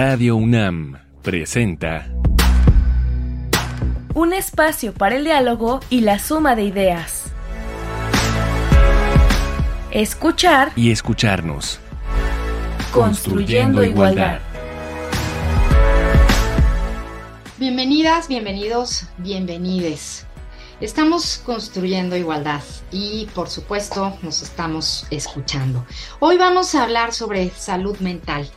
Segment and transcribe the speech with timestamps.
[0.00, 2.06] Radio UNAM presenta
[4.14, 7.32] Un espacio para el diálogo y la suma de ideas.
[9.90, 11.80] Escuchar y escucharnos.
[12.92, 14.38] Construyendo igualdad.
[17.58, 20.28] Bienvenidas, bienvenidos, bienvenides.
[20.80, 22.62] Estamos construyendo igualdad
[22.92, 25.84] y por supuesto nos estamos escuchando.
[26.20, 28.48] Hoy vamos a hablar sobre salud mental.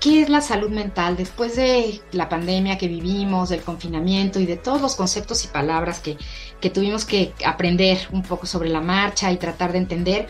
[0.00, 1.16] ¿Qué es la salud mental?
[1.16, 6.00] Después de la pandemia que vivimos, del confinamiento y de todos los conceptos y palabras
[6.00, 6.16] que,
[6.60, 10.28] que tuvimos que aprender un poco sobre la marcha y tratar de entender,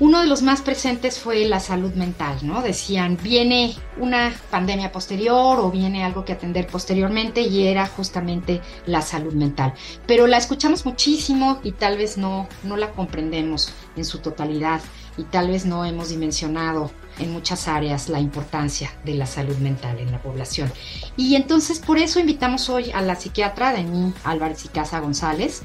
[0.00, 2.62] uno de los más presentes fue la salud mental, ¿no?
[2.62, 9.02] Decían, viene una pandemia posterior o viene algo que atender posteriormente y era justamente la
[9.02, 9.74] salud mental.
[10.06, 14.80] Pero la escuchamos muchísimo y tal vez no, no la comprendemos en su totalidad
[15.16, 19.98] y tal vez no hemos dimensionado en muchas áreas la importancia de la salud mental
[19.98, 20.70] en la población.
[21.16, 25.62] Y entonces por eso invitamos hoy a la psiquiatra Denis Álvarez y Casa González.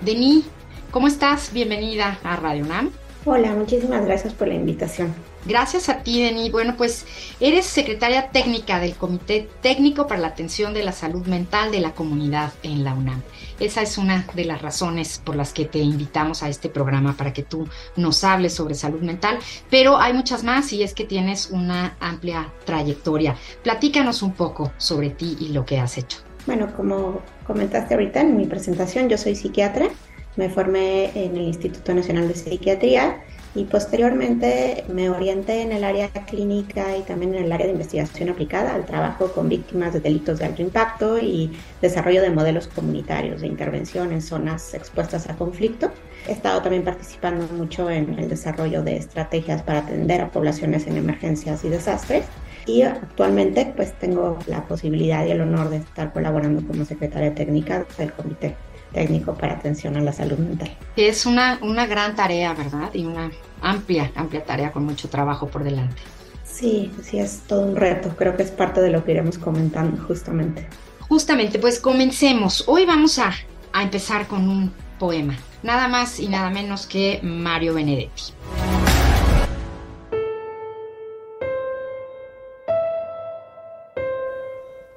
[0.00, 0.44] Denis,
[0.90, 1.52] ¿cómo estás?
[1.52, 2.90] Bienvenida a Radio NAM.
[3.24, 5.14] Hola, muchísimas gracias por la invitación.
[5.46, 6.52] Gracias a ti, Denis.
[6.52, 7.06] Bueno, pues
[7.40, 11.92] eres secretaria técnica del Comité Técnico para la Atención de la Salud Mental de la
[11.92, 13.22] Comunidad en la UNAM.
[13.58, 17.32] Esa es una de las razones por las que te invitamos a este programa, para
[17.32, 19.38] que tú nos hables sobre salud mental,
[19.70, 23.36] pero hay muchas más y es que tienes una amplia trayectoria.
[23.62, 26.18] Platícanos un poco sobre ti y lo que has hecho.
[26.46, 29.90] Bueno, como comentaste ahorita en mi presentación, yo soy psiquiatra
[30.36, 33.22] me formé en el Instituto Nacional de Psiquiatría
[33.54, 38.28] y posteriormente me orienté en el área clínica y también en el área de investigación
[38.28, 41.50] aplicada al trabajo con víctimas de delitos de alto impacto y
[41.82, 45.90] desarrollo de modelos comunitarios de intervención en zonas expuestas a conflicto.
[46.28, 50.96] He estado también participando mucho en el desarrollo de estrategias para atender a poblaciones en
[50.96, 52.26] emergencias y desastres
[52.66, 57.84] y actualmente pues tengo la posibilidad y el honor de estar colaborando como secretaria técnica
[57.98, 58.54] del comité
[58.92, 60.76] técnico para atención a la salud mental.
[60.96, 62.90] Es una, una gran tarea, ¿verdad?
[62.92, 63.30] Y una
[63.60, 66.02] amplia, amplia tarea con mucho trabajo por delante.
[66.44, 68.14] Sí, sí, es todo un reto.
[68.16, 70.68] Creo que es parte de lo que iremos comentando justamente.
[71.00, 72.64] Justamente, pues comencemos.
[72.66, 73.32] Hoy vamos a,
[73.72, 75.36] a empezar con un poema.
[75.62, 78.32] Nada más y nada menos que Mario Benedetti.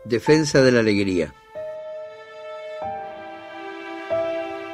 [0.05, 1.33] Defensa de la alegría.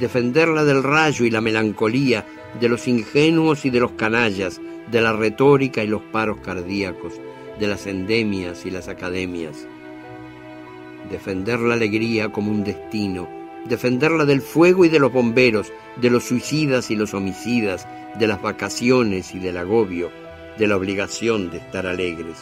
[0.00, 2.26] defenderla del rayo y la melancolía,
[2.60, 7.14] de los ingenuos y de los canallas, de la retórica y los paros cardíacos,
[7.58, 9.66] de las endemias y las academias.
[11.10, 13.28] Defender la alegría como un destino,
[13.68, 17.86] defenderla del fuego y de los bomberos, de los suicidas y los homicidas,
[18.18, 20.10] de las vacaciones y del agobio,
[20.58, 22.36] de la obligación de estar alegres.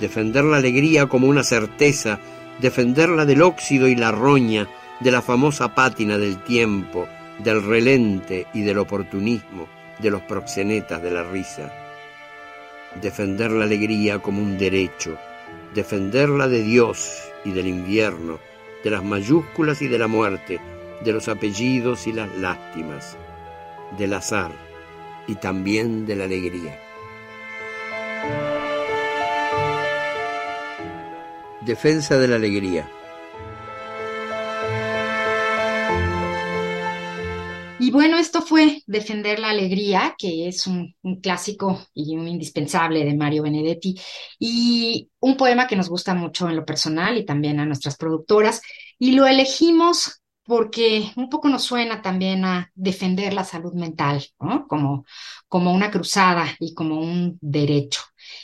[0.00, 2.18] Defender la alegría como una certeza,
[2.60, 4.68] defenderla del óxido y la roña,
[5.04, 7.06] de la famosa pátina del tiempo,
[7.38, 11.70] del relente y del oportunismo, de los proxenetas de la risa.
[13.02, 15.18] Defender la alegría como un derecho,
[15.74, 18.38] defenderla de Dios y del invierno,
[18.82, 20.58] de las mayúsculas y de la muerte,
[21.04, 23.18] de los apellidos y las lástimas,
[23.98, 24.52] del azar
[25.26, 26.80] y también de la alegría.
[31.60, 32.88] Defensa de la alegría.
[37.94, 43.44] Bueno, esto fue Defender la Alegría, que es un, clásico y un indispensable de Mario
[43.44, 43.94] Benedetti,
[44.36, 48.62] y un poema que nos gusta mucho en lo personal y también a nuestras productoras.
[48.98, 54.26] Y lo elegimos porque un poco nos suena también a defender la salud mental.
[54.36, 55.06] Como,
[55.46, 58.00] como una cruzada y como un derecho.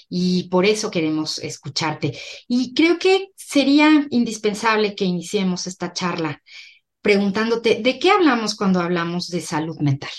[0.08, 2.17] Y por eso queremos escucharte.
[2.46, 6.41] Y creo que sería indispensable que iniciemos esta charla
[7.02, 10.11] preguntándote, ¿de qué hablamos cuando hablamos de salud mental?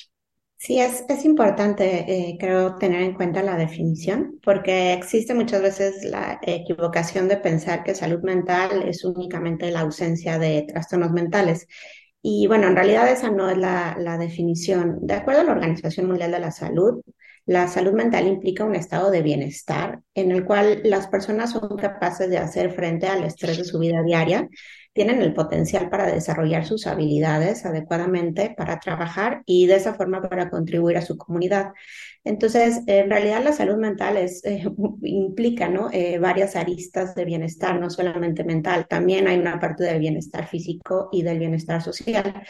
[0.57, 6.03] Sí, es, es importante, eh, creo, tener en cuenta la definición, porque existe muchas veces
[6.03, 11.65] la equivocación de pensar que salud mental es únicamente la ausencia de trastornos mentales.
[12.21, 14.99] Y bueno, en realidad esa no es la, la definición.
[15.01, 17.01] De acuerdo a la Organización Mundial de la Salud,
[17.47, 22.29] la salud mental implica un estado de bienestar en el cual las personas son capaces
[22.29, 24.47] de hacer frente al estrés de su vida diaria,
[24.93, 30.49] tienen el potencial para desarrollar sus habilidades adecuadamente, para trabajar y de esa forma para
[30.49, 31.71] contribuir a su comunidad.
[32.23, 34.29] Entonces, en realidad la salud mental eh,
[35.03, 35.89] implica ¿no?
[35.91, 41.09] Eh, varias aristas de bienestar, no solamente mental, también hay una parte del bienestar físico
[41.11, 42.43] y del bienestar social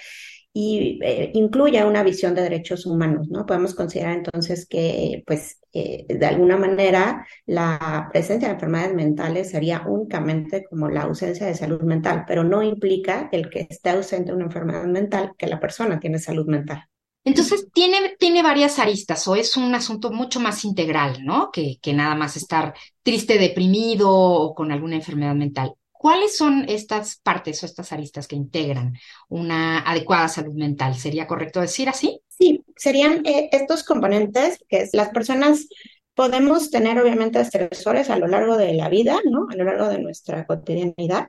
[0.53, 3.45] y eh, incluye una visión de derechos humanos, ¿no?
[3.45, 9.83] Podemos considerar entonces que, pues, eh, de alguna manera, la presencia de enfermedades mentales sería
[9.87, 14.45] únicamente como la ausencia de salud mental, pero no implica el que esté ausente una
[14.45, 16.83] enfermedad mental que la persona tiene salud mental.
[17.23, 21.49] Entonces, tiene, tiene varias aristas o es un asunto mucho más integral, ¿no?
[21.51, 25.75] Que, que nada más estar triste, deprimido o con alguna enfermedad mental.
[26.01, 28.95] ¿Cuáles son estas partes o estas aristas que integran
[29.29, 30.95] una adecuada salud mental?
[30.95, 32.21] ¿Sería correcto decir así?
[32.27, 35.67] Sí, serían eh, estos componentes que las personas
[36.15, 39.45] podemos tener obviamente estresores a lo largo de la vida, ¿no?
[39.51, 41.27] A lo largo de nuestra cotidianidad.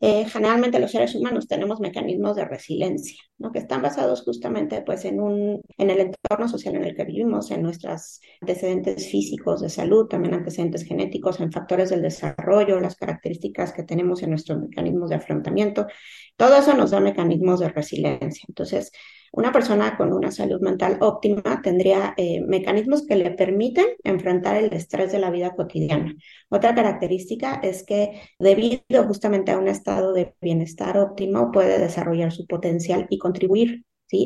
[0.00, 3.52] Eh, generalmente los seres humanos tenemos mecanismos de resiliencia, ¿no?
[3.52, 7.50] que están basados justamente pues, en, un, en el entorno social en el que vivimos,
[7.50, 13.72] en nuestros antecedentes físicos de salud, también antecedentes genéticos, en factores del desarrollo, las características
[13.72, 15.86] que tenemos en nuestros mecanismos de afrontamiento.
[16.36, 18.44] Todo eso nos da mecanismos de resiliencia.
[18.48, 18.92] Entonces,
[19.34, 24.70] una persona con una salud mental óptima tendría eh, mecanismos que le permiten enfrentar el
[24.74, 26.14] estrés de la vida cotidiana.
[26.50, 32.46] Otra característica es que debido justamente a un estado de bienestar óptimo puede desarrollar su
[32.46, 33.84] potencial y contribuir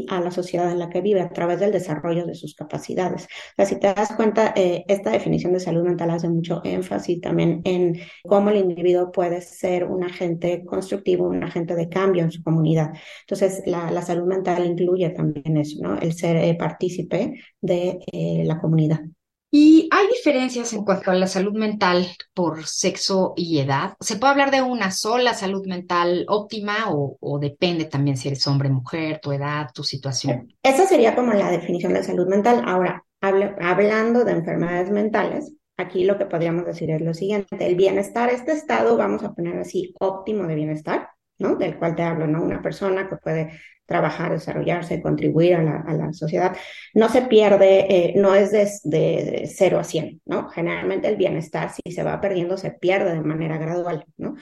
[0.09, 3.25] a la sociedad en la que vive a través del desarrollo de sus capacidades.
[3.25, 7.21] O sea, si te das cuenta, eh, esta definición de salud mental hace mucho énfasis
[7.21, 12.33] también en cómo el individuo puede ser un agente constructivo, un agente de cambio en
[12.33, 12.93] su comunidad.
[13.21, 15.99] Entonces, la, salud mental incluye también eso, ¿no?
[15.99, 19.01] El ser eh, partícipe de eh, la comunidad.
[19.51, 23.95] ¿Y hay diferencias en cuanto a la salud mental por sexo y edad?
[24.01, 28.69] ¿Se puede hablar de una sola salud mental óptima o, depende también si eres hombre,
[28.69, 30.53] mujer, tu edad, tu situación?
[30.63, 32.63] Esa sería como la definición de salud mental.
[32.67, 38.31] Ahora, hablando de enfermedades mentales, aquí lo que podríamos decir es lo siguiente, el bienestar,
[38.31, 41.57] este estado, vamos a poner así, óptimo de bienestar, ¿no?
[41.57, 42.43] Del cual te hablo, ¿no?
[42.43, 46.57] Una persona que puede trabajar, desarrollarse, contribuir a la, sociedad,
[46.95, 50.49] no se pierde, eh, no es de, de, 0 a 100, ¿no?
[50.49, 54.35] Generalmente el bienestar, si se va perdiendo, se pierde de manera gradual, ¿no?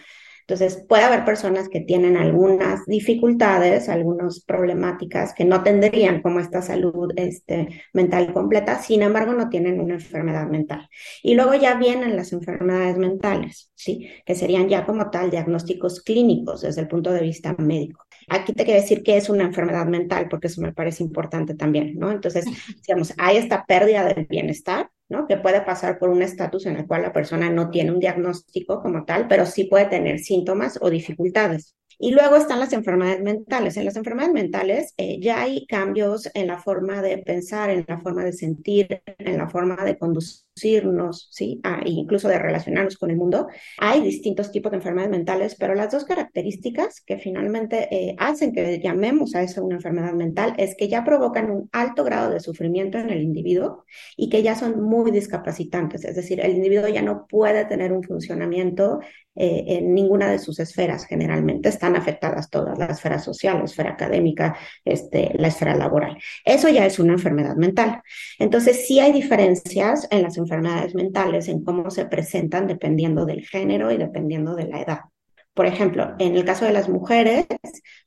[0.46, 6.61] Entonces, puede haber personas que tienen algunas dificultades, algunas problemáticas que no tendrían como esta
[6.61, 10.88] salud este, mental completa, sin embargo, no tienen una enfermedad mental.
[11.23, 14.08] Y luego ya vienen las enfermedades mentales, ¿sí?
[14.26, 18.05] Que serían ya como tal diagnósticos clínicos desde el punto de vista médico.
[18.29, 21.94] Aquí te quiero decir que es una enfermedad mental, porque eso me parece importante también,
[21.99, 22.11] ¿no?
[22.11, 22.44] Entonces,
[22.87, 25.27] digamos, hay esta pérdida del bienestar, ¿no?
[25.27, 28.83] Que puede pasar por un estatus en el cual la persona no tiene un diagnóstico
[28.83, 31.75] como tal, pero sí puede tener síntomas o dificultades.
[31.99, 33.76] Y luego están las enfermedades mentales.
[33.76, 37.99] En las enfermedades mentales eh, ya hay cambios en la forma de pensar, en la
[37.99, 41.61] forma de sentir, en la forma de conducirnos, ¿sí?
[41.64, 43.49] Ah, incluso de relacionarnos con el mundo.
[43.79, 48.81] Hay distintos tipos de enfermedades mentales, pero las dos características que finalmente eh, hacen que
[48.81, 52.99] llamemos a eso una enfermedad mental es que ya provocan un alto grado de sufrimiento
[52.99, 53.85] en el individuo
[54.17, 56.04] y que ya son muy discapacitantes.
[56.04, 59.00] Es decir, el individuo ya no puede tener un funcionamiento
[59.37, 61.69] eh, en ninguna de sus esferas generalmente.
[61.69, 66.19] Están afectadas todas, la esfera social, la esfera académica, este, la esfera laboral.
[66.45, 68.03] Eso ya es una enfermedad mental.
[68.38, 73.91] Entonces, sí hay diferencias en las enfermedades mentales, en cómo se presentan dependiendo del género
[73.91, 75.00] y dependiendo de la edad.
[75.54, 77.46] Por ejemplo, en el caso de las mujeres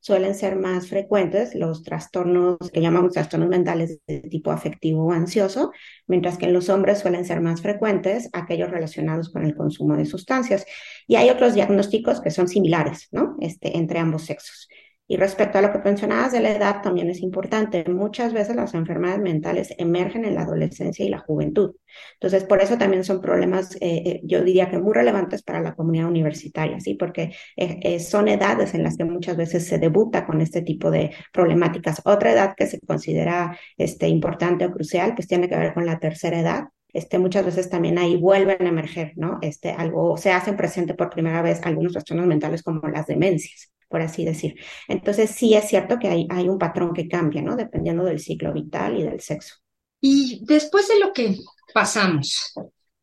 [0.01, 5.71] suelen ser más frecuentes los trastornos que llamamos trastornos mentales de tipo afectivo o ansioso,
[6.07, 10.05] mientras que en los hombres suelen ser más frecuentes aquellos relacionados con el consumo de
[10.05, 10.65] sustancias.
[11.07, 13.37] Y hay otros diagnósticos que son similares, ¿no?
[13.39, 14.67] Este, entre ambos sexos.
[15.09, 17.85] Y respecto a lo que mencionabas de la edad, también es importante.
[17.87, 21.75] Muchas veces las enfermedades mentales emergen en la adolescencia y la juventud.
[22.15, 25.75] Entonces, por eso también son problemas, eh, eh, yo diría que muy relevantes para la
[25.75, 26.95] comunidad universitaria, ¿sí?
[26.95, 31.13] Porque eh, son edades en las que muchas veces se debuta con este tipo de
[31.31, 32.01] problemáticas.
[32.03, 35.99] Otra edad que se considera este, importante o crucial, pues tiene que ver con la
[35.99, 39.39] tercera edad, este, muchas veces también ahí vuelven a emerger, ¿no?
[39.41, 44.01] Este, algo, se hacen presente por primera vez algunos trastornos mentales como las demencias por
[44.01, 44.55] así decir.
[44.87, 47.55] Entonces, sí es cierto que hay, un patrón que cambia, ¿no?
[47.55, 49.55] Dependiendo del ciclo vital y del sexo.
[50.01, 51.37] Y después de lo que
[51.73, 52.53] pasamos,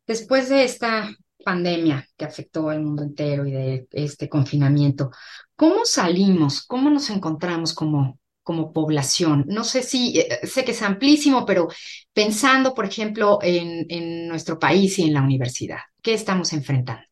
[0.07, 1.09] después de esta
[1.43, 5.11] pandemia que afectó al mundo entero y de este confinamiento,
[5.55, 6.65] ¿cómo salimos?
[6.65, 9.45] ¿Cómo nos encontramos como, como población?
[9.47, 11.67] No sé si, eh, sé que es amplísimo, pero
[12.13, 17.03] pensando, por ejemplo, en, en nuestro país y en la universidad, ¿qué estamos enfrentando?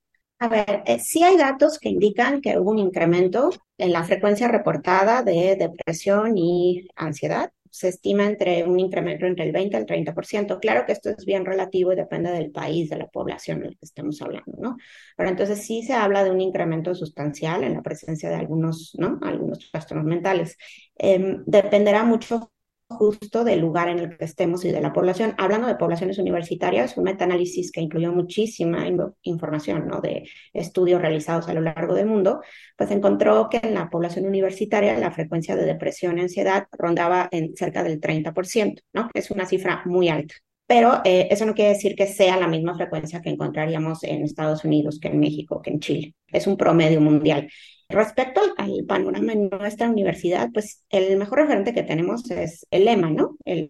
[0.43, 4.49] A ver, eh, sí hay datos que indican que hubo un incremento en la frecuencia
[4.49, 7.51] reportada de depresión y ansiedad.
[7.69, 10.59] Se estima entre un incremento entre el 20 y el 30%.
[10.59, 13.71] Claro que esto es bien relativo y depende del país, de la población en la
[13.71, 14.77] que estemos hablando, ¿no?
[15.15, 19.19] Pero entonces sí se habla de un incremento sustancial en la presencia de algunos, ¿no?
[19.23, 20.57] Algunos trastornos mentales.
[20.97, 22.52] Em, dependerá mucho
[22.93, 25.35] justo del lugar en el que estemos y de la población.
[25.37, 28.85] Hablando de poblaciones universitarias, un metaanálisis que incluyó muchísima
[29.21, 30.01] información ¿no?
[30.01, 32.41] de estudios realizados a lo largo del mundo,
[32.77, 37.55] pues encontró que en la población universitaria la frecuencia de depresión y ansiedad rondaba en
[37.55, 39.09] cerca del 30%, ¿no?
[39.13, 40.35] Es una cifra muy alta.
[40.65, 44.63] Pero eh, eso no quiere decir que sea la misma frecuencia que encontraríamos en Estados
[44.63, 46.15] Unidos, que en México, que en Chile.
[46.31, 47.49] Es un promedio mundial.
[47.89, 53.11] Respecto al, panorama en nuestra universidad, pues el mejor referente que tenemos es el EMA,
[53.11, 53.37] ¿no?
[53.45, 53.67] El,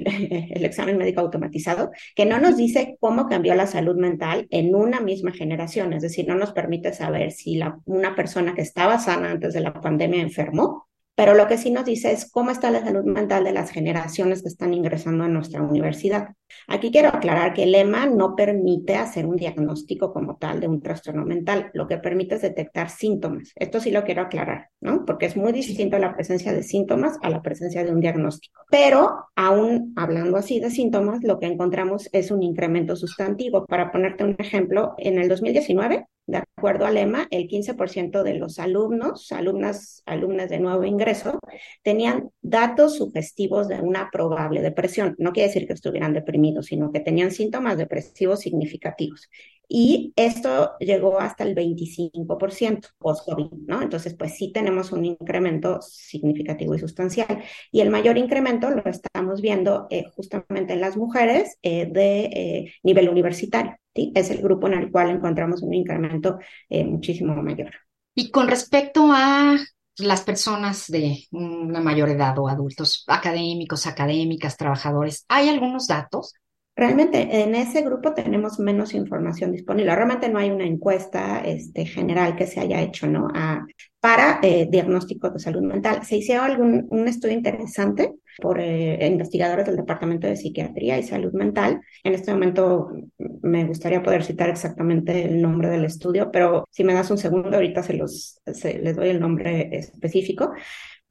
[0.63, 5.31] examen médico automatizado, que no nos dice cómo cambió la salud mental en una misma
[5.31, 9.59] generación, es decir, no nos permite saber si una persona que estaba sana antes de
[9.59, 13.43] la pandemia enfermó pero lo que sí nos dice es cómo está la salud mental
[13.43, 16.29] de las generaciones que están ingresando a nuestra universidad.
[16.67, 20.81] Aquí quiero aclarar que el EMA no permite hacer un diagnóstico como tal de un
[20.81, 23.51] trastorno mental, lo que permite es detectar síntomas.
[23.55, 25.05] Esto sí lo quiero aclarar, ¿no?
[25.05, 28.61] Porque es muy distinto la presencia de síntomas a la presencia de un diagnóstico.
[28.71, 33.65] Pero aún hablando así de síntomas, lo que encontramos es un incremento sustantivo.
[33.65, 38.59] Para ponerte un ejemplo, en el 2019 de acuerdo al lema, el 15% de los
[38.59, 41.39] alumnos, alumnas, alumnas de nuevo ingreso,
[41.83, 45.15] tenían datos sugestivos de una probable depresión.
[45.17, 49.29] No quiere decir que estuvieran deprimidos, sino que tenían síntomas depresivos significativos.
[49.67, 53.81] Y esto llegó hasta el 25% post-COVID, ¿no?
[53.81, 57.43] Entonces, pues sí tenemos un incremento significativo y sustancial.
[57.71, 62.73] Y el mayor incremento lo estamos viendo eh, justamente en las mujeres eh, de eh,
[62.83, 63.75] nivel universitario.
[63.93, 67.71] Es el grupo en el cual encontramos un incremento eh, muchísimo mayor.
[68.15, 69.57] Y con respecto a
[69.97, 76.33] las personas de una mayor edad o adultos académicos, académicas, trabajadores, ¿hay algunos datos?
[76.75, 79.95] Realmente en ese grupo tenemos menos información disponible.
[79.95, 83.27] Realmente no hay una encuesta este, general que se haya hecho ¿no?
[83.33, 83.65] A,
[83.99, 86.03] para eh, diagnóstico de salud mental.
[86.03, 91.31] Se hizo algún, un estudio interesante por eh, investigadores del Departamento de Psiquiatría y Salud
[91.33, 91.79] Mental.
[92.03, 96.93] En este momento me gustaría poder citar exactamente el nombre del estudio, pero si me
[96.93, 100.51] das un segundo, ahorita se los se, les doy el nombre específico.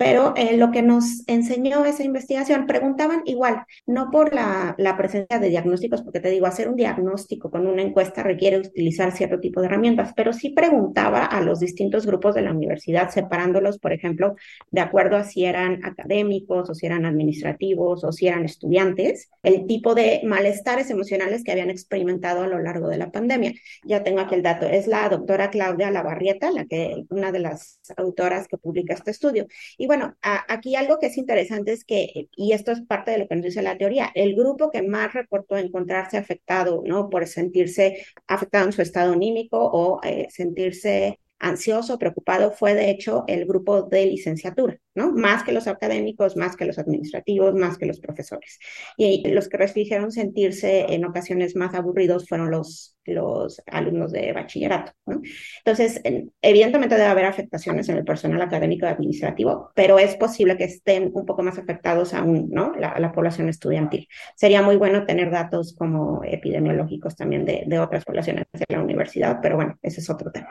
[0.02, 5.38] Pero eh, lo que nos enseñó esa investigación, preguntaban igual, no por la, la, presencia
[5.38, 9.60] de diagnósticos, porque te digo, hacer un diagnóstico con una encuesta requiere utilizar cierto tipo
[9.60, 14.34] de herramientas, pero sí preguntaba a los distintos grupos de la universidad, separándolos, por ejemplo,
[14.72, 19.68] de acuerdo a si eran académicos o si eran administrativos o si eran estudiantes, el
[19.68, 23.52] tipo de malestares emocionales que habían experimentado a lo largo de la pandemia.
[23.84, 27.78] Ya tengo aquí el dato, es la doctora Claudia Lavarrieta, la que, una de las
[27.96, 29.46] autoras que publica este estudio.
[29.78, 33.28] Y bueno, aquí algo que es interesante es que, y esto es parte de lo
[33.28, 37.10] que nos dice la teoría, el grupo que más reportó encontrarse afectado, ¿no?
[37.10, 43.24] Por sentirse afectado en su estado anímico o eh, sentirse ansioso, preocupado, fue de hecho
[43.26, 45.12] el grupo de licenciatura, ¿no?
[45.12, 48.58] Más que los académicos, más que los administrativos, más que los profesores.
[48.96, 54.92] Y los que refirieron sentirse en ocasiones más aburridos fueron los, los alumnos de bachillerato,
[55.06, 55.20] ¿no?
[55.58, 56.00] Entonces,
[56.40, 61.10] evidentemente debe haber afectaciones en el personal académico y administrativo, pero es posible que estén
[61.14, 62.72] un poco más afectados aún, ¿no?
[62.76, 64.08] La, la población estudiantil.
[64.36, 69.38] Sería muy bueno tener datos como epidemiológicos también de, de otras poblaciones de la universidad,
[69.42, 70.48] pero bueno, ese es otro tema.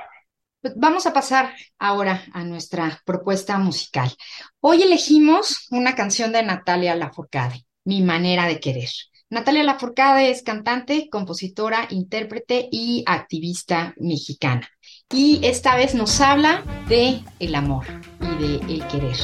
[0.61, 4.13] Pues vamos a pasar ahora a nuestra propuesta musical.
[4.59, 8.89] Hoy elegimos una canción de Natalia Lafourcade, Mi manera de querer.
[9.31, 14.69] Natalia Lafourcade es cantante, compositora, intérprete y activista mexicana.
[15.09, 17.87] Y esta vez nos habla de el amor
[18.19, 19.17] y de el querer,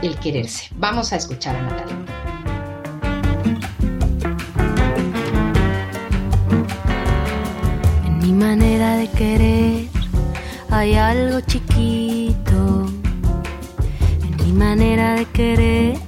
[0.00, 0.70] el quererse.
[0.76, 1.96] Vamos a escuchar a Natalia.
[8.22, 9.89] Mi manera de querer
[10.70, 12.86] hay algo chiquito
[14.22, 15.98] en mi manera de querer.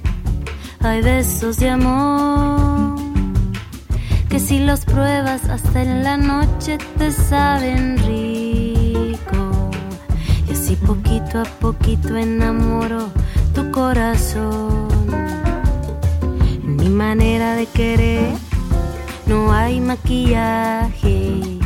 [0.81, 2.99] Hay besos de amor
[4.29, 9.71] que si los pruebas hasta en la noche te saben rico.
[10.49, 13.09] Y así poquito a poquito enamoro
[13.53, 14.87] tu corazón.
[16.63, 18.33] En mi manera de querer
[19.25, 21.62] no hay maquillaje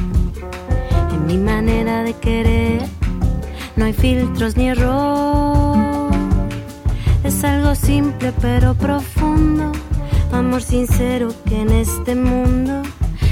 [1.27, 2.81] mi manera de querer.
[3.75, 6.09] No hay filtros ni error.
[7.23, 9.73] Es algo simple pero profundo,
[10.31, 12.81] amor sincero que en este mundo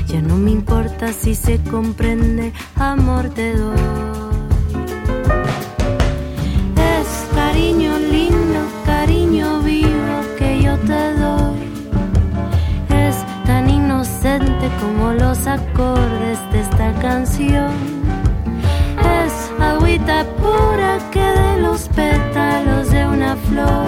[0.08, 3.78] ya no me importa si se comprende, amor te doy.
[6.94, 11.60] Es cariño lindo, cariño vivo que yo te doy.
[12.90, 16.55] Es tan inocente como los acordes de
[16.86, 17.72] esta canción.
[19.24, 23.88] Es agüita pura que de los pétalos de una flor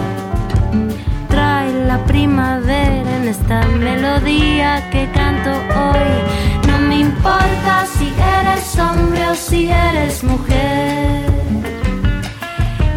[1.30, 6.68] trae la primavera en esta melodía que canto hoy.
[6.68, 8.08] No me importa si
[8.40, 11.26] eres hombre o si eres mujer.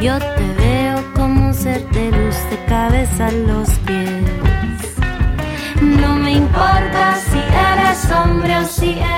[0.01, 4.25] Yo te veo como un ser de luz de cabeza a los pies.
[5.83, 9.10] No me importa si eres hombre o si.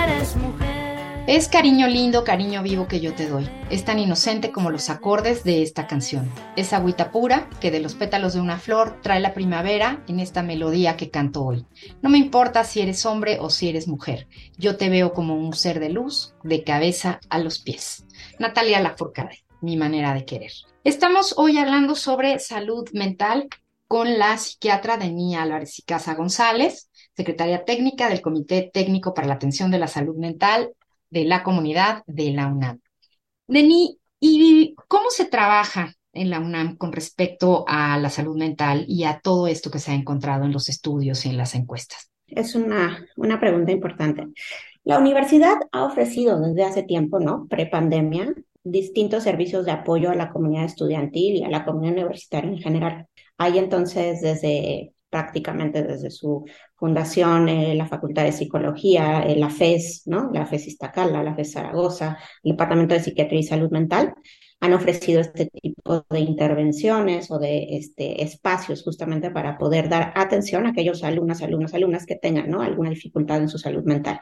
[1.33, 3.49] Es cariño lindo, cariño vivo que yo te doy.
[3.71, 6.31] Es tan inocente como los acordes de esta canción.
[6.57, 10.43] Es agüita pura que de los pétalos de una flor trae la primavera en esta
[10.43, 11.65] melodía que canto hoy.
[12.03, 14.29] No me importa si eres hombre o si eres mujer.
[14.59, 18.05] Yo te veo como un ser de luz, de cabeza a los pies.
[18.39, 20.53] Natalia Lafourcade, mi manera de querer.
[20.85, 23.49] Estamos hoy hablando sobre salud mental
[23.89, 29.35] con la psiquiatra Denis Álvarez y Casa González, secretaria técnica del Comité Técnico para la
[29.35, 30.75] Atención de la Salud Mental
[31.13, 32.81] de la comunidad de la UNAM.
[33.47, 39.05] Denis, ¿y cómo se trabaja en la UNAM con respecto a la salud mental y
[39.05, 42.11] a todo esto que se ha encontrado en los estudios y en las encuestas?
[42.27, 44.27] Es una, una pregunta importante.
[44.85, 47.47] La universidad ha ofrecido desde hace tiempo, ¿no?
[47.47, 52.59] Prepandemia, distintos servicios de apoyo a la comunidad estudiantil y a la comunidad universitaria en
[52.59, 53.07] general.
[53.37, 60.05] Hay entonces desde prácticamente desde su fundación, eh, la Facultad de Psicología, eh, la FES,
[60.07, 60.31] ¿no?
[60.33, 64.15] La FES Iztacala, la FES Zaragoza, el Departamento de Psiquiatría y Salud Mental,
[64.61, 70.65] han ofrecido este tipo de intervenciones o de este, espacios justamente para poder dar atención
[70.65, 72.63] a aquellos alumnos, alumnos, alumnas que tengan ¿no?
[72.63, 74.19] alguna dificultad en su salud mental.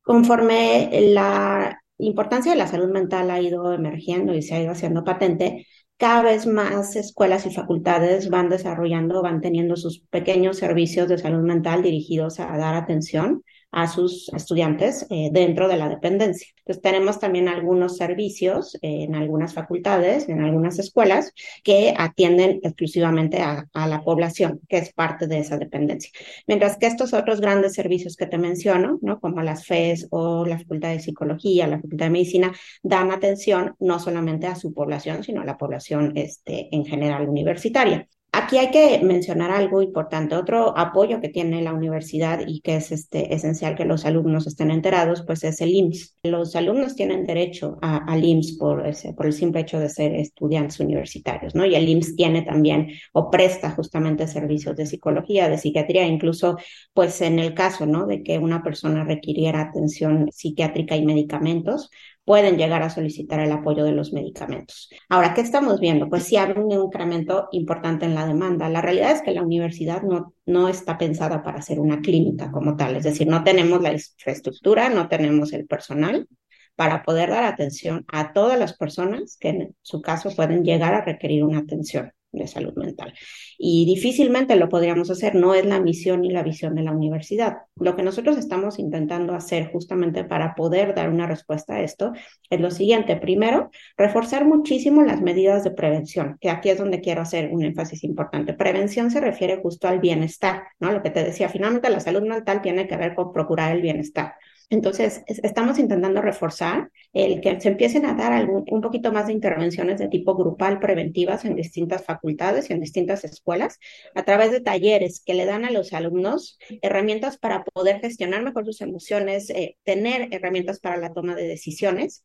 [0.00, 5.04] Conforme la importancia de la salud mental ha ido emergiendo y se ha ido haciendo
[5.04, 5.66] patente,
[6.02, 11.44] cada vez más escuelas y facultades van desarrollando, van teniendo sus pequeños servicios de salud
[11.44, 16.48] mental dirigidos a dar atención a sus estudiantes eh, dentro de la dependencia.
[16.58, 21.32] Entonces tenemos también algunos servicios eh, en algunas facultades, en algunas escuelas,
[21.64, 26.10] que atienden exclusivamente a, la población, que es parte de esa dependencia.
[26.46, 29.18] Mientras que estos otros grandes servicios que te menciono, ¿no?
[29.20, 33.98] como las FES o la Facultad de Psicología, la Facultad de Medicina, dan atención no
[33.98, 38.06] solamente a su población, sino a la población este, en general universitaria.
[38.42, 40.34] Aquí hay que mencionar algo importante.
[40.34, 44.72] Otro apoyo que tiene la universidad y que es este, esencial que los alumnos estén
[44.72, 46.16] enterados, pues es el IMSS.
[46.24, 51.54] Los alumnos tienen derecho al IMSS por, ese, el simple hecho de ser estudiantes universitarios,
[51.54, 51.64] ¿no?
[51.64, 56.56] Y el IMSS tiene también o presta justamente servicios de psicología, de psiquiatría, incluso
[56.92, 58.06] pues en el caso, ¿no?
[58.06, 61.90] De que una persona requiriera atención psiquiátrica y medicamentos,
[62.24, 64.90] pueden llegar a solicitar el apoyo de los medicamentos.
[65.08, 66.08] Ahora, ¿qué estamos viendo?
[66.08, 68.68] Pues sí hay un incremento importante en la demanda.
[68.68, 72.76] La realidad es que la universidad no, no está pensada para ser una clínica como
[72.76, 76.28] tal, es decir, no tenemos la infraestructura, no tenemos el personal
[76.76, 81.04] para poder dar atención a todas las personas que en su caso pueden llegar a
[81.04, 83.14] requerir una atención de salud mental.
[83.58, 87.58] Y difícilmente lo podríamos hacer, no es la misión ni la visión de la universidad.
[87.76, 92.12] Lo que nosotros estamos intentando hacer justamente para poder dar una respuesta a esto
[92.50, 93.16] es lo siguiente.
[93.16, 98.02] Primero, reforzar muchísimo las medidas de prevención, que aquí es donde quiero hacer un énfasis
[98.04, 98.54] importante.
[98.54, 100.92] Prevención se refiere justo al bienestar, ¿no?
[100.92, 104.34] Lo que te decía, finalmente la salud mental tiene que ver con procurar el bienestar.
[104.70, 109.32] Entonces, estamos intentando reforzar el que se empiecen a dar algún, un poquito más de
[109.32, 113.78] intervenciones de tipo grupal preventivas en distintas facultades y en distintas escuelas,
[114.14, 118.64] a través de talleres que le dan a los alumnos herramientas para poder gestionar mejor
[118.64, 122.24] sus emociones, eh, tener herramientas para la toma de decisiones,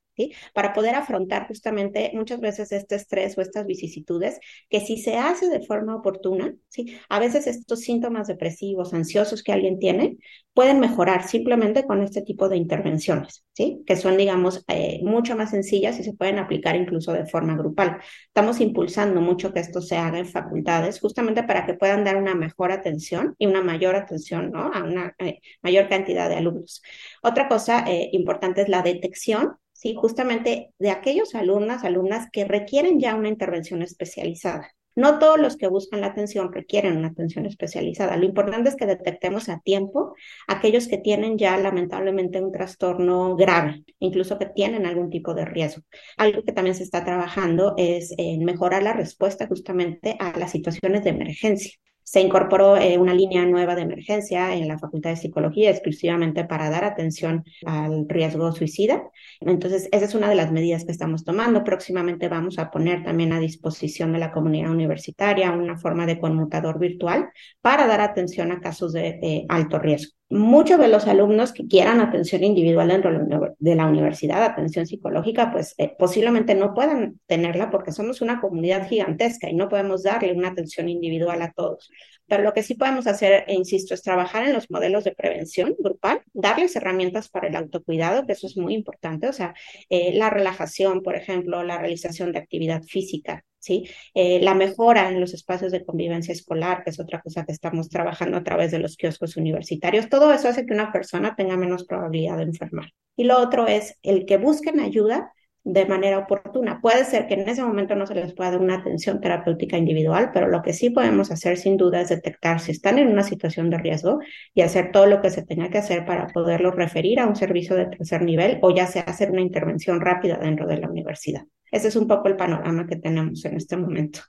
[0.53, 5.49] para poder afrontar justamente muchas veces este estrés o estas vicisitudes, que si se hace
[5.49, 6.97] de forma oportuna, ¿sí?
[7.09, 10.17] a veces estos síntomas depresivos, ansiosos que alguien tiene,
[10.57, 13.83] pueden mejorar simplemente con este tipo de intervenciones, ¿sí?
[13.85, 17.99] Que son, digamos, eh, mucho más sencillas y se pueden aplicar incluso de forma grupal.
[18.25, 22.33] Estamos impulsando mucho que esto se haga en facultades, justamente para que puedan dar una
[22.33, 24.71] mejor atención y una mayor atención, ¿no?
[24.73, 26.81] A una eh, mayor cantidad de alumnos.
[27.21, 29.95] Otra cosa eh, importante es la detección ¿sí?
[29.95, 34.71] justamente de aquellos alumnos, alumnas que requieren ya una intervención especializada.
[34.95, 38.17] No todos los que buscan la atención requieren una atención especializada.
[38.17, 40.15] Lo importante es que detectemos a tiempo
[40.47, 45.83] aquellos que tienen ya lamentablemente un trastorno grave, incluso que tienen algún tipo de riesgo.
[46.17, 51.03] Algo que también se está trabajando es en mejorar la respuesta justamente a las situaciones
[51.03, 51.73] de emergencia.
[52.07, 56.69] Se incorporó eh, una línea nueva de emergencia en la Facultad de Psicología exclusivamente para
[56.69, 59.03] dar atención al riesgo suicida.
[59.41, 61.65] Entonces, esa es una de las medidas que estamos tomando.
[61.65, 66.79] Próximamente vamos a poner también a disposición de la comunidad universitaria una forma de conmutador
[66.79, 72.01] virtual para dar atención a casos de alto riesgo muchos de los alumnos que quieran
[72.01, 73.11] atención individual dentro
[73.59, 78.87] de la universidad, atención psicológica, pues eh, posiblemente no puedan tenerla porque somos una comunidad
[78.87, 81.89] gigantesca y no podemos darle una atención individual a todos.
[82.27, 85.75] Pero lo que sí podemos hacer, e insisto, es trabajar en los modelos de prevención
[85.79, 89.53] grupal, darles herramientas para el autocuidado, que eso es muy importante, o sea,
[89.89, 93.89] eh, la relajación, por ejemplo, la realización de actividad física, ¿sí?
[94.13, 97.89] Eh, la mejora en los espacios de convivencia escolar, que es otra cosa que estamos
[97.89, 101.85] trabajando a través de los kioscos universitarios, todo eso hace que una persona tenga menos
[101.85, 102.91] probabilidad de enfermar.
[103.15, 105.31] Y lo otro es el que busquen ayuda
[105.69, 106.79] de manera oportuna.
[106.81, 110.31] Puede ser que en ese momento no se les pueda dar una atención terapéutica individual,
[110.33, 113.69] pero lo que sí podemos hacer sin duda es detectar si están en una situación
[113.69, 114.19] de riesgo
[114.53, 117.75] y hacer todo lo que se tenga que hacer para poderlos referir a un servicio
[117.75, 121.43] de tercer nivel o ya sea hacer una intervención rápida dentro de la universidad.
[121.69, 124.21] Ese es un poco el panorama que tenemos en este momento.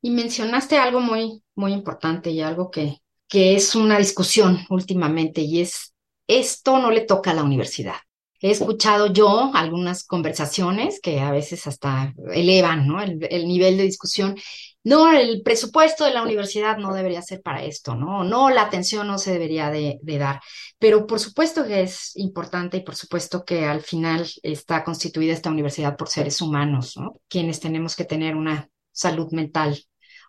[0.00, 5.60] Y mencionaste algo muy, muy importante y algo que, que es una discusión últimamente y
[5.60, 5.92] es
[6.28, 7.96] esto no le toca a la universidad.
[8.44, 13.00] He escuchado yo algunas conversaciones que a veces hasta elevan ¿no?
[13.00, 14.36] el, nivel de discusión.
[14.82, 18.22] No, el presupuesto de la universidad no debería ser para esto, ¿no?
[18.22, 20.42] No, la atención no se debería de, dar.
[20.78, 25.48] Pero por supuesto que es importante y por supuesto que al final está constituida esta
[25.48, 27.14] universidad por seres humanos, ¿no?
[27.28, 29.82] Quienes tenemos que tener una salud mental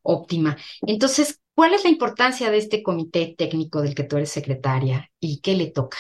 [0.04, 0.56] óptima.
[0.88, 5.42] Entonces, ¿cuál es la importancia de este comité técnico del que tú eres secretaria y
[5.42, 5.98] qué le toca?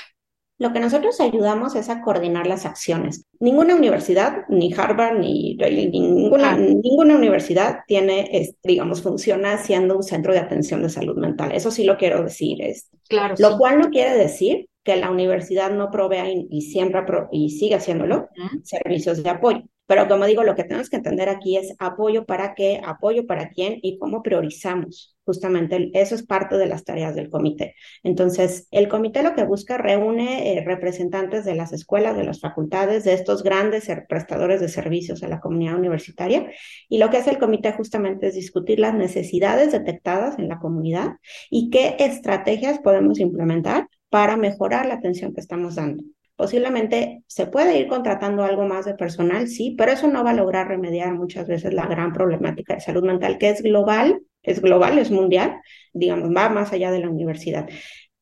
[0.58, 3.26] Lo que nosotros ayudamos es a coordinar las acciones.
[3.40, 10.40] Ninguna universidad, ni Harvard, ni, ninguna, ninguna universidad tiene, digamos, funciona siendo un centro de
[10.40, 11.52] atención de salud mental.
[11.52, 12.62] Eso sí lo quiero decir.
[12.62, 17.50] Es, claro, lo cual no quiere decir que la universidad no provea y, siempre y
[17.50, 18.30] sigue haciéndolo
[18.64, 19.64] servicios de apoyo.
[19.88, 23.50] Pero como digo, lo que tenemos que entender aquí es apoyo para qué, apoyo para
[23.50, 25.15] quién y cómo priorizamos.
[25.26, 27.76] Justamente eso es parte de las tareas del comité.
[28.04, 33.04] Entonces, el comité lo que busca reúne eh, representantes de las escuelas, de las facultades,
[33.04, 36.50] de estos grandes prestadores de servicios a la comunidad universitaria.
[36.90, 41.14] Y lo que hace el comité justamente es discutir las necesidades detectadas en la comunidad
[41.50, 46.04] y qué estrategias podemos implementar para mejorar la atención que estamos dando.
[46.36, 50.34] Posiblemente se puede ir contratando algo más de personal, sí, pero eso no va a
[50.34, 54.98] lograr remediar muchas veces la gran problemática de salud mental, que es global, es global,
[55.00, 55.62] es mundial,
[55.94, 57.70] digamos, va más allá de la universidad.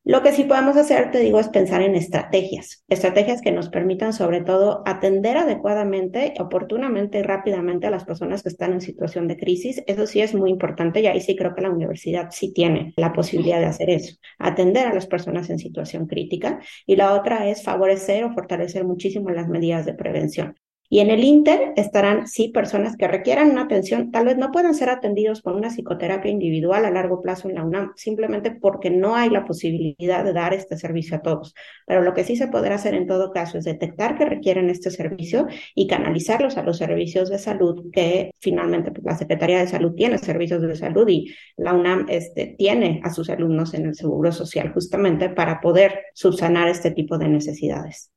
[0.05, 4.11] Lo que sí podemos hacer, te digo, es pensar en estrategias, estrategias que nos permitan
[4.11, 9.37] sobre todo atender adecuadamente, oportunamente y rápidamente a las personas que están en situación de
[9.37, 9.81] crisis.
[9.87, 13.13] Eso sí es muy importante y ahí sí creo que la universidad sí tiene la
[13.13, 16.59] posibilidad de hacer eso, atender a las personas en situación crítica.
[16.85, 20.55] Y la otra es favorecer o fortalecer muchísimo las medidas de prevención.
[20.93, 24.75] Y en el Inter estarán, sí, personas que requieran una atención, tal vez no puedan
[24.75, 29.15] ser atendidos con una psicoterapia individual a largo plazo en la UNAM, simplemente porque no
[29.15, 31.55] hay la posibilidad de dar este servicio a todos.
[31.87, 34.91] Pero lo que sí se podrá hacer en todo caso es detectar que requieren este
[34.91, 39.95] servicio y canalizarlos a los servicios de salud que finalmente pues, la Secretaría de Salud
[39.95, 44.31] tiene servicios de salud y la UNAM este, tiene a sus alumnos en el Seguro
[44.31, 48.11] Social justamente para poder subsanar este tipo de necesidades.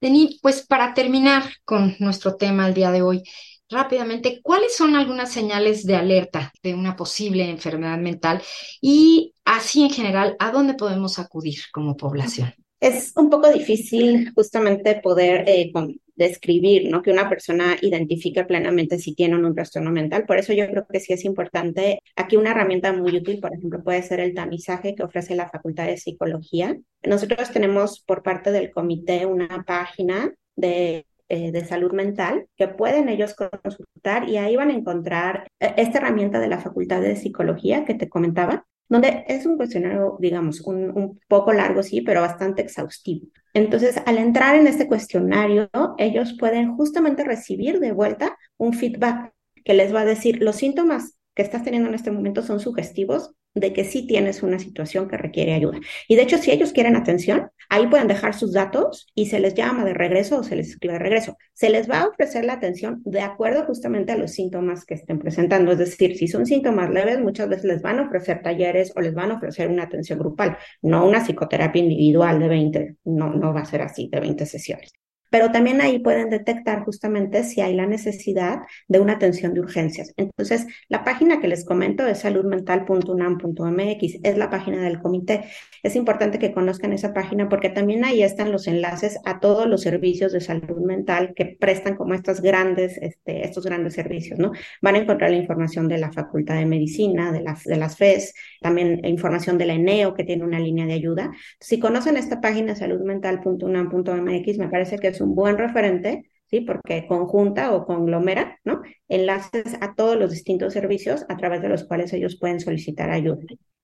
[0.00, 3.22] Denis, pues para terminar con nuestro tema el día de hoy,
[3.68, 8.42] rápidamente, ¿cuáles son algunas señales de alerta de una posible enfermedad mental?
[8.80, 12.54] Y así en general, ¿a dónde podemos acudir como población?
[12.80, 15.72] Es un poco difícil justamente poder eh,
[16.14, 17.02] describir, ¿no?
[17.02, 20.26] Que una persona identifique plenamente si tiene un trastorno mental.
[20.26, 22.00] Por eso yo creo que sí es importante.
[22.16, 25.86] Aquí una herramienta muy útil, por ejemplo, puede ser el tamizaje que ofrece la Facultad
[25.86, 26.76] de Psicología.
[27.02, 33.10] Nosotros tenemos por parte del comité una página de eh, de salud mental que pueden
[33.10, 37.84] ellos consultar y ahí van a encontrar eh, esta herramienta de la Facultad de Psicología
[37.84, 42.62] que te comentaba, donde es un cuestionario, digamos, un, un, poco largo, sí, pero bastante
[42.62, 43.26] exhaustivo.
[43.54, 49.32] Entonces, al entrar en este cuestionario, ellos pueden justamente recibir de vuelta un feedback
[49.64, 53.34] que les va a decir, los síntomas que estás teniendo en este momento son sugestivos,
[53.54, 55.78] de que sí tienes una situación que requiere ayuda.
[56.06, 59.54] Y de hecho, si ellos quieren atención, ahí pueden dejar sus datos y se les
[59.54, 61.36] llama de regreso o se les escribe de regreso.
[61.52, 65.18] Se les va a ofrecer la atención de acuerdo justamente a los síntomas que estén
[65.18, 65.72] presentando.
[65.72, 69.14] Es decir, si son síntomas leves, muchas veces les van a ofrecer talleres o les
[69.14, 73.60] van a ofrecer una atención grupal, no una psicoterapia individual de 20, no, no va
[73.60, 74.92] a ser así, de 20 sesiones
[75.30, 80.12] pero también ahí pueden detectar justamente si hay la necesidad de una atención de urgencias.
[80.16, 85.44] Entonces, la página que les comento es saludmental.unam.mx, es la página del comité.
[85.82, 89.82] Es importante que conozcan esa página porque también ahí están los enlaces a todos los
[89.82, 94.52] servicios de salud mental que prestan como estas grandes, este, estos grandes servicios, ¿no?
[94.82, 99.04] Van a encontrar la información de la Facultad de Medicina, de, de las FES, también
[99.04, 101.30] información de la ENEO que tiene una línea de ayuda.
[101.60, 106.60] Si conocen esta página saludmental.unam.mx, me parece que es un buen referente, ¿sí?
[106.60, 108.82] Porque conjunta o conglomera, ¿no?
[109.08, 113.38] Enlaces a todos los distintos servicios a través de los cuales ellos pueden solicitar ayuda.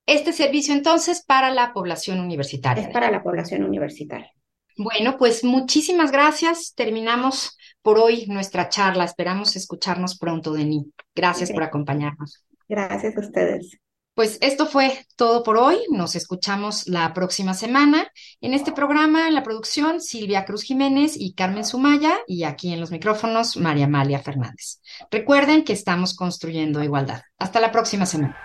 [0.07, 2.85] Este servicio entonces para la población universitaria.
[2.85, 4.31] Es para la población universitaria.
[4.77, 6.75] Bueno, pues muchísimas gracias.
[6.75, 9.05] Terminamos por hoy nuestra charla.
[9.05, 10.85] Esperamos escucharnos pronto, Denis.
[11.15, 12.45] Gracias por acompañarnos.
[12.69, 13.79] Gracias a ustedes.
[14.15, 15.77] Pues esto fue todo por hoy.
[15.91, 18.07] Nos escuchamos la próxima semana.
[18.41, 22.81] En este programa, en la producción, Silvia Cruz Jiménez y Carmen Sumaya, y aquí en
[22.81, 24.81] los micrófonos, María Amalia Fernández.
[25.11, 27.23] Recuerden que estamos construyendo igualdad.
[27.39, 28.39] Hasta la próxima semana.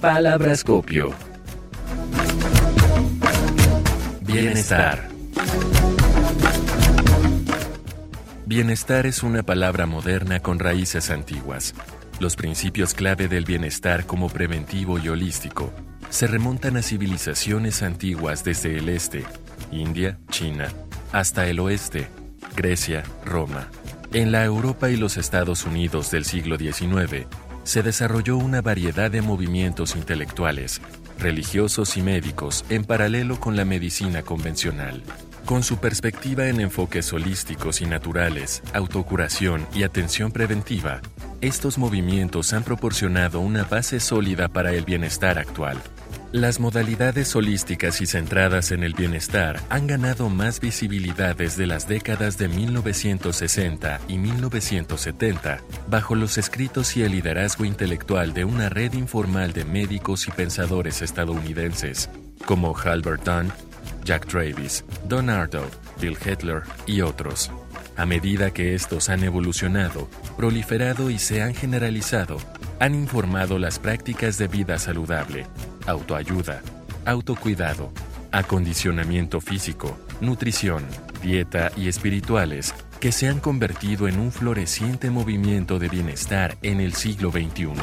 [0.00, 1.14] Palabrascopio.
[4.20, 5.17] Bienestar.
[8.48, 11.74] Bienestar es una palabra moderna con raíces antiguas.
[12.18, 15.70] Los principios clave del bienestar como preventivo y holístico
[16.08, 19.22] se remontan a civilizaciones antiguas desde el este,
[19.70, 20.72] India, China,
[21.12, 22.08] hasta el oeste,
[22.56, 23.68] Grecia, Roma.
[24.14, 27.26] En la Europa y los Estados Unidos del siglo XIX
[27.64, 30.80] se desarrolló una variedad de movimientos intelectuales,
[31.18, 35.02] religiosos y médicos en paralelo con la medicina convencional.
[35.48, 41.00] Con su perspectiva en enfoques holísticos y naturales, autocuración y atención preventiva,
[41.40, 45.78] estos movimientos han proporcionado una base sólida para el bienestar actual.
[46.32, 52.36] Las modalidades holísticas y centradas en el bienestar han ganado más visibilidad desde las décadas
[52.36, 59.54] de 1960 y 1970 bajo los escritos y el liderazgo intelectual de una red informal
[59.54, 62.10] de médicos y pensadores estadounidenses,
[62.44, 63.50] como Halbert Dunn,
[64.08, 65.66] Jack Travis, Don Ardo,
[66.00, 67.50] Bill Hitler y otros.
[67.94, 72.38] A medida que estos han evolucionado, proliferado y se han generalizado,
[72.80, 75.44] han informado las prácticas de vida saludable,
[75.86, 76.62] autoayuda,
[77.04, 77.92] autocuidado,
[78.32, 80.86] acondicionamiento físico, nutrición,
[81.22, 86.94] dieta y espirituales que se han convertido en un floreciente movimiento de bienestar en el
[86.94, 87.74] siglo XXI.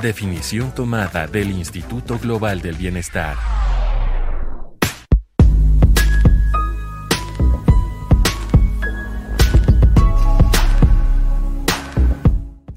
[0.00, 3.73] Definición tomada del Instituto Global del Bienestar.